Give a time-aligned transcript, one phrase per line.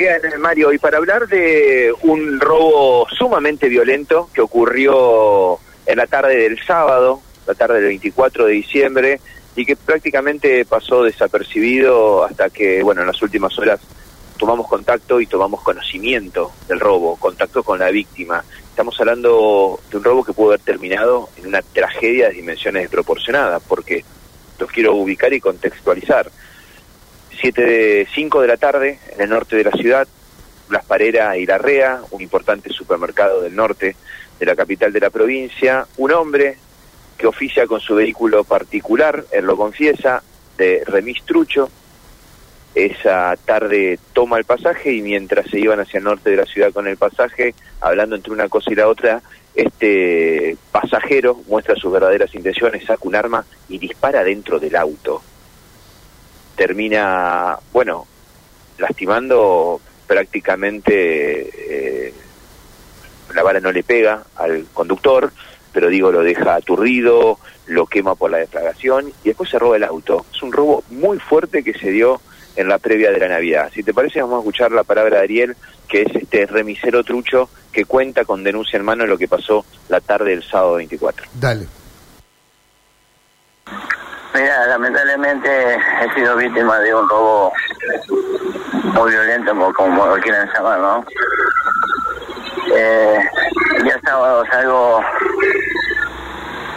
[0.00, 6.36] Bien, Mario, y para hablar de un robo sumamente violento que ocurrió en la tarde
[6.36, 9.20] del sábado, la tarde del 24 de diciembre,
[9.54, 13.78] y que prácticamente pasó desapercibido hasta que, bueno, en las últimas horas
[14.38, 18.42] tomamos contacto y tomamos conocimiento del robo, contacto con la víctima.
[18.70, 23.62] Estamos hablando de un robo que pudo haber terminado en una tragedia de dimensiones desproporcionadas,
[23.68, 24.02] porque
[24.58, 26.30] los quiero ubicar y contextualizar.
[27.40, 30.06] Siete de 5 de la tarde, en el norte de la ciudad,
[30.68, 33.96] Las Pareras y Larrea, un importante supermercado del norte
[34.38, 36.58] de la capital de la provincia, un hombre
[37.16, 40.22] que oficia con su vehículo particular, él lo confiesa,
[40.58, 41.70] de remis trucho,
[42.74, 46.72] esa tarde toma el pasaje y mientras se iban hacia el norte de la ciudad
[46.74, 49.22] con el pasaje, hablando entre una cosa y la otra,
[49.54, 55.22] este pasajero muestra sus verdaderas intenciones, saca un arma y dispara dentro del auto.
[56.60, 58.06] Termina, bueno,
[58.76, 61.48] lastimando prácticamente,
[62.08, 62.12] eh,
[63.34, 65.32] la bala no le pega al conductor,
[65.72, 69.84] pero digo, lo deja aturdido, lo quema por la defragación y después se roba el
[69.84, 70.26] auto.
[70.34, 72.20] Es un robo muy fuerte que se dio
[72.56, 73.70] en la previa de la Navidad.
[73.74, 75.56] Si te parece, vamos a escuchar la palabra de Ariel,
[75.88, 80.02] que es este remisero trucho que cuenta con denuncia en mano lo que pasó la
[80.02, 81.26] tarde del sábado 24.
[81.40, 81.79] Dale.
[84.32, 87.52] Mira, lamentablemente he sido víctima de un robo
[88.94, 91.04] muy violento, como, lo quieren llamar, ¿no?
[92.72, 93.18] Eh,
[93.84, 95.00] ya sábado salgo,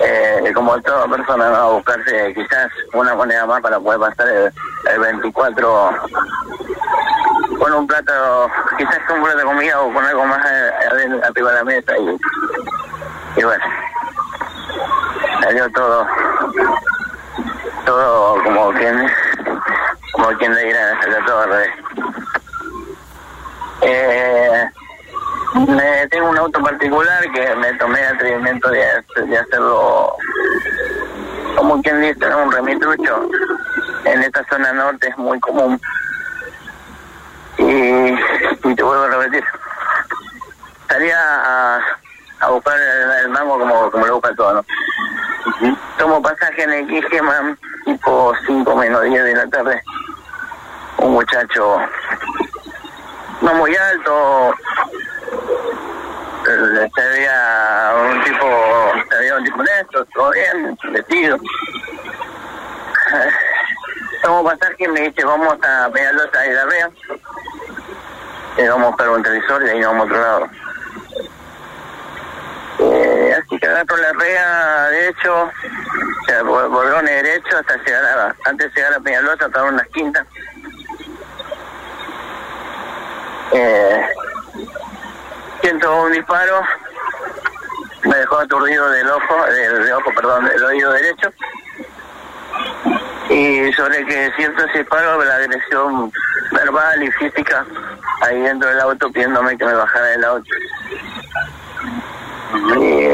[0.02, 1.56] eh, como toda persona, ¿no?
[1.56, 4.52] a buscarse quizás una moneda más para poder pasar el,
[4.92, 5.92] el 24
[7.60, 10.44] con un plato, quizás con un plato de comida o con algo más
[11.24, 13.64] arriba de la mesa y, y bueno,
[15.42, 16.08] salió todo,
[17.86, 19.08] todo como quien,
[20.14, 21.70] como quien le dirá, al revés.
[23.82, 24.70] Eh,
[25.68, 30.16] me, tengo un auto particular que me tomé el atrevimiento de, de hacerlo
[31.56, 33.30] como quien dice, un remitrucho.
[34.06, 35.80] En esta zona norte es muy común
[37.58, 39.44] y, te vuelvo a repetir.
[40.90, 41.80] Salía a,
[42.42, 42.78] a buscar
[43.22, 44.66] el, mango como, como lo busca todo, ¿no?
[45.98, 49.84] Tomo pasaje en el Quigeman, tipo 5 menos 10 de la tarde.
[50.98, 51.80] Un muchacho
[53.42, 54.54] no muy alto,
[56.46, 58.46] se veía un tipo,
[59.10, 61.38] se un tipo honesto, todo bien, vestido.
[64.24, 66.90] Tomo pasaje y me dice, vamos a Peñalosa y la Rea
[68.58, 70.50] eh, vamos a buscar un televisor y ahí nos vamos a otro lado.
[73.74, 78.94] Que agarro la rea derecho, o sea, bordones derecho hasta llegar a, antes de llegar
[78.94, 80.28] a Peñalosa, hasta unas quintas.
[83.52, 84.06] Eh,
[85.62, 86.62] siento un disparo,
[88.04, 91.34] me dejó aturdido del ojo, del, ojo, perdón, del oído derecho.
[93.32, 96.12] Y sobre que siento ese disparo, la agresión
[96.52, 97.66] verbal y física
[98.22, 100.50] ahí dentro del auto pidiéndome que me bajara del auto.
[102.80, 103.06] Y,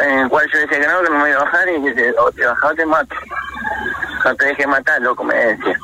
[0.00, 2.30] en el cual yo decía que no, que me iba a bajar y dice, o
[2.32, 3.14] te bajas o te mato.
[4.24, 5.78] No te dejes matar, loco, me decía.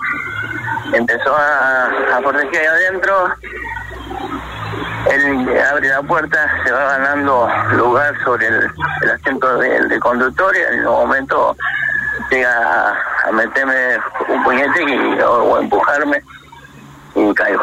[0.92, 3.34] Empezó a, a proteger adentro,
[5.10, 8.70] él abre la puerta, se va ganando lugar sobre el,
[9.12, 11.56] asiento del, conductor y en un momento
[12.30, 12.94] llega
[13.24, 13.98] a, meterme
[14.28, 16.22] un puñete y, o empujarme
[17.14, 17.62] y caigo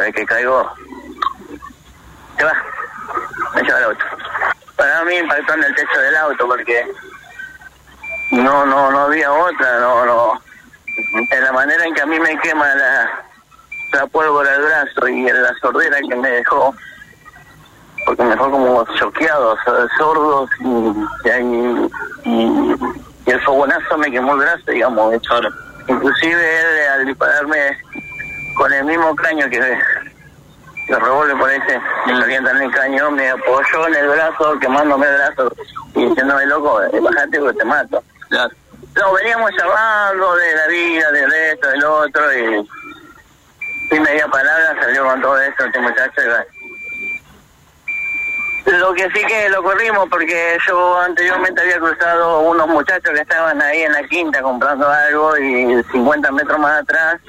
[0.00, 0.72] de que caigo,
[2.36, 2.52] se va,
[3.54, 4.04] me lleva el auto.
[4.84, 6.86] Para mí impactó en el techo del auto porque
[8.32, 10.42] no, no, no había otra, no, no.
[11.30, 13.24] En la manera en que a mí me quema la,
[13.94, 16.74] la pólvora del brazo y en la sordera que me dejó,
[18.04, 19.56] porque me dejó como choqueado,
[19.96, 20.68] sordos y,
[21.30, 21.90] y,
[22.26, 25.14] y, el fogonazo me quemó el brazo, digamos.
[25.88, 27.78] Inclusive él al dispararme
[28.58, 29.78] con el mismo caño que
[30.88, 35.14] los revólver por ese me orientan el caño, me apoyó en el brazo, quemándome el
[35.14, 35.52] brazo
[35.94, 38.02] y diciéndome, loco, eh, bajate porque te mato.
[38.30, 42.68] No, veníamos charlando de la vida, del esto, del otro, y
[43.90, 46.20] sin media palabra salió con todo esto este muchacho.
[48.66, 53.60] Lo que sí que lo corrimos porque yo anteriormente había cruzado unos muchachos que estaban
[53.60, 57.20] ahí en la quinta comprando algo y 50 metros más atrás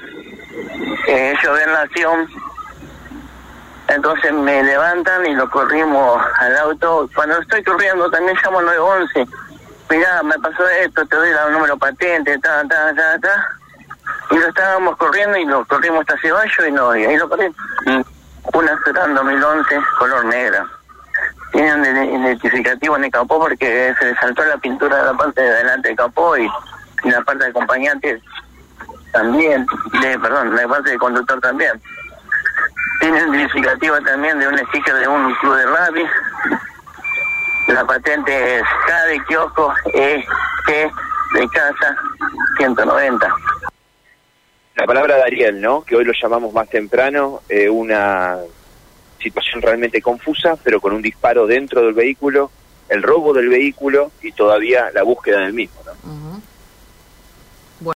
[1.06, 2.28] eh, ellos ven la acción,
[3.88, 7.08] entonces me levantan y lo corrimos al auto.
[7.14, 9.26] Cuando estoy corriendo también llamo 911.
[9.88, 13.48] Mirá, me pasó esto, te doy el número patente, ta, ta, ta, ta.
[14.30, 17.52] Y lo estábamos corriendo y lo corrimos hasta Ceballo y no, y ahí lo paré.
[18.52, 20.66] Una Serán 2011, color negra.
[21.52, 25.40] Tiene un identificativo en el capó porque se le saltó la pintura de la parte
[25.40, 26.50] de delante del capó y,
[27.04, 28.22] y la parte de acompañante
[29.12, 29.66] también,
[30.02, 31.80] de, perdón, la parte del conductor también.
[33.06, 36.04] Tiene un identificativo también de un sticker de un club de rally.
[37.68, 40.24] La patente es K de kiosco, E,
[40.66, 40.92] G
[41.34, 41.96] de casa,
[42.56, 43.28] 190.
[44.74, 45.84] La palabra de Ariel, ¿no?
[45.84, 48.38] Que hoy lo llamamos más temprano, eh, una
[49.22, 52.50] situación realmente confusa, pero con un disparo dentro del vehículo,
[52.88, 56.25] el robo del vehículo y todavía la búsqueda del mismo, ¿no?